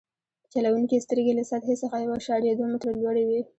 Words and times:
د 0.43 0.45
چلوونکي 0.53 1.03
سترګې 1.05 1.33
له 1.39 1.43
سطحې 1.51 1.75
څخه 1.83 1.95
یو 1.97 2.15
اعشاریه 2.17 2.53
دوه 2.55 2.67
متره 2.73 2.91
لوړې 3.01 3.23
وي 3.29 3.41